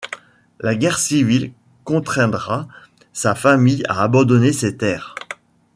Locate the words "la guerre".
0.61-0.97